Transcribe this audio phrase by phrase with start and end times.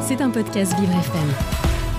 [0.00, 1.28] C'est un podcast Vivre FM.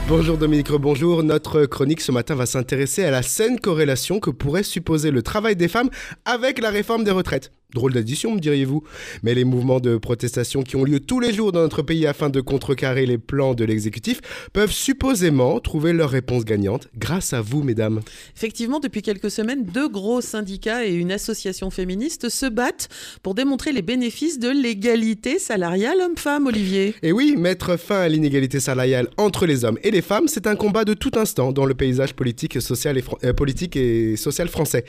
[0.08, 1.22] Bonjour Dominique, bonjour.
[1.22, 5.56] Notre chronique ce matin va s'intéresser à la saine corrélation que pourrait supposer le travail
[5.56, 5.92] des femmes
[6.26, 7.52] avec la réforme des retraites.
[7.76, 8.82] Drôle d'addition, me diriez-vous.
[9.22, 12.32] Mais les mouvements de protestation qui ont lieu tous les jours dans notre pays afin
[12.32, 14.22] de contrecarrer les plans de l'exécutif
[14.54, 18.02] peuvent supposément trouver leur réponse gagnante grâce à vous, mesdames.
[18.36, 22.90] Effectivement, depuis quelques semaines, deux gros syndicats et une association féministe se battent
[23.22, 26.96] pour démontrer les bénéfices de l'égalité salariale homme-femme, Olivier.
[27.04, 30.56] Et oui, mettre fin à l'inégalité salariale entre les hommes et les femmes, c'est un
[30.56, 34.86] combat de tout instant dans le paysage politique, social et, euh, politique et social français.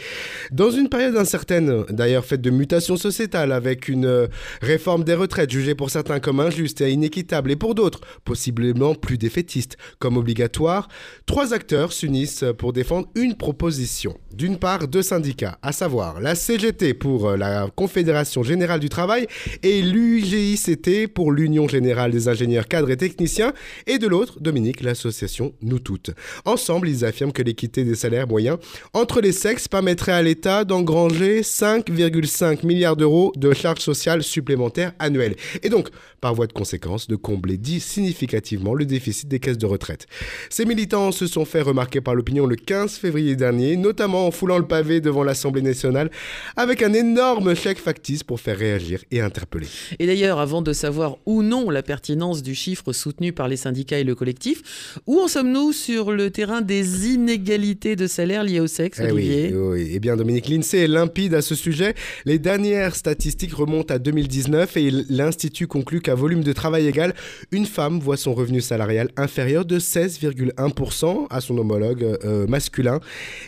[0.50, 4.26] Dans une période incertaine, d'ailleurs faite de mutations sociétales, avec une euh,
[4.62, 9.18] réforme des retraites jugée pour certains comme injuste et inéquitable, et pour d'autres possiblement plus
[9.18, 10.88] défaitiste, comme obligatoire,
[11.26, 14.16] trois acteurs s'unissent pour défendre une proposition.
[14.32, 19.26] D'une part, deux syndicats, à savoir la CGT pour euh, la Confédération Générale du Travail
[19.62, 23.52] et l'UGICT pour l'Union Générale des Ingénieurs Cadres et Techniciens,
[23.86, 26.10] et de l'autre, Dominique, l'association Nous Toutes.
[26.44, 28.58] Ensemble, ils affirment que l'équité des salaires moyens
[28.92, 35.36] entre les sexes permettrait à l'État d'engranger 5,5 milliards d'euros de charges sociales supplémentaires annuelles.
[35.62, 35.88] Et donc,
[36.20, 40.06] par voie de conséquence, de combler dit significativement le déficit des caisses de retraite.
[40.50, 44.58] Ces militants se sont fait remarquer par l'opinion le 15 février dernier, notamment en foulant
[44.58, 46.10] le pavé devant l'Assemblée nationale,
[46.56, 49.66] avec un énorme chèque factice pour faire réagir et interpeller.
[49.98, 53.98] Et d'ailleurs, avant de savoir ou non la pertinence du chiffre soutenu par les syndicats
[53.98, 58.66] et le collectif, où en sommes-nous sur le terrain des inégalités de salaire liées au
[58.66, 59.50] sexe, Eh Olivier?
[59.54, 59.90] oui, oui.
[59.94, 61.94] Eh bien, Dominique Lindsay est limpide à ce sujet.
[62.24, 67.14] Les dernières statistiques remontent à 2019 et l'Institut conclut qu'à volume de travail égal,
[67.52, 72.98] une femme voit son revenu salarial inférieur de 16,1% à son homologue euh, masculin.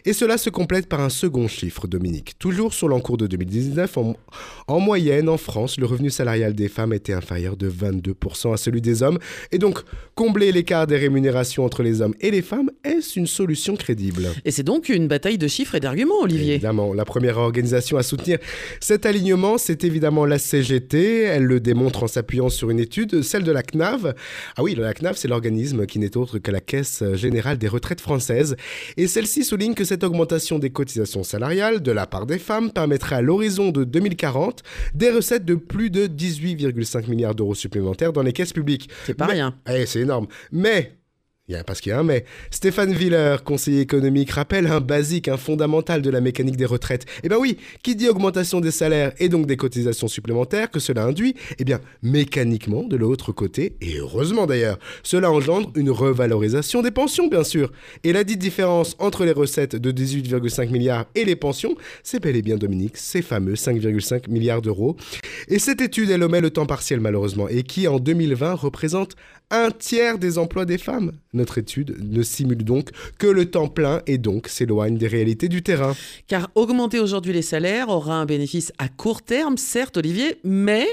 [0.04, 2.38] Et cela se complète par un second chiffre, Dominique.
[2.38, 4.16] Toujours sur l'encours de 2019, en,
[4.68, 8.82] en moyenne, en France, le revenu salarial des femmes était inférieur de 22% à celui
[8.82, 9.18] des hommes.
[9.50, 9.80] Et donc,
[10.14, 14.28] combler l'écart des rémunérations entre les hommes et les femmes, est-ce une solution crédible?
[14.44, 16.54] Et c'est donc une bataille de chiffres et d'arguments, Olivier.
[16.54, 18.38] Évidemment, la première organisation à soutenir
[18.92, 21.22] cet alignement, c'est évidemment la CGT.
[21.22, 24.12] Elle le démontre en s'appuyant sur une étude, celle de la CNAV.
[24.54, 28.02] Ah oui, la CNAV, c'est l'organisme qui n'est autre que la Caisse générale des retraites
[28.02, 28.54] françaises.
[28.98, 33.16] Et celle-ci souligne que cette augmentation des cotisations salariales de la part des femmes permettrait
[33.16, 34.62] à l'horizon de 2040
[34.94, 38.90] des recettes de plus de 18,5 milliards d'euros supplémentaires dans les caisses publiques.
[39.06, 39.54] C'est pas Mais- rien.
[39.74, 40.26] Eh, c'est énorme.
[40.52, 40.92] Mais
[41.48, 42.24] il y a- parce qu'il y a un mais.
[42.50, 47.04] Stéphane Viller, conseiller économique, rappelle un basique, un fondamental de la mécanique des retraites.
[47.24, 51.04] Eh bien oui, qui dit augmentation des salaires et donc des cotisations supplémentaires que cela
[51.04, 56.92] induit, eh bien mécaniquement de l'autre côté, et heureusement d'ailleurs, cela engendre une revalorisation des
[56.92, 57.72] pensions bien sûr.
[58.04, 62.36] Et la dite différence entre les recettes de 18,5 milliards et les pensions, c'est bel
[62.36, 64.96] et bien Dominique, ces fameux 5,5 milliards d'euros.
[65.48, 69.16] Et cette étude, elle omet le temps partiel malheureusement, et qui en 2020 représente
[69.52, 71.12] un tiers des emplois des femmes.
[71.34, 75.62] Notre étude ne simule donc que le temps plein et donc s'éloigne des réalités du
[75.62, 75.94] terrain.
[76.26, 80.86] Car augmenter aujourd'hui les salaires aura un bénéfice à court terme, certes, Olivier, mais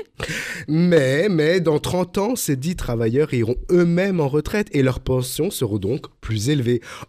[0.68, 5.50] Mais, mais, dans 30 ans, ces dix travailleurs iront eux-mêmes en retraite et leurs pensions
[5.52, 6.50] seront donc plus.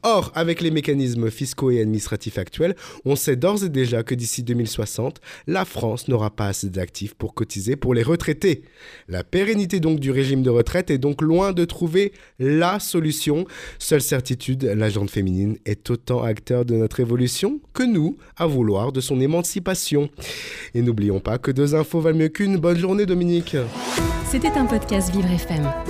[0.03, 4.43] Or, avec les mécanismes fiscaux et administratifs actuels, on sait d'ores et déjà que d'ici
[4.43, 8.63] 2060, la France n'aura pas assez d'actifs pour cotiser pour les retraités.
[9.09, 13.47] La pérennité donc du régime de retraite est donc loin de trouver la solution.
[13.79, 18.93] Seule certitude, la jante féminine est autant acteur de notre évolution que nous à vouloir
[18.93, 20.11] de son émancipation.
[20.75, 22.57] Et n'oublions pas que deux infos valent mieux qu'une.
[22.57, 23.57] Bonne journée Dominique.
[24.31, 25.90] C'était un podcast Vivre FM.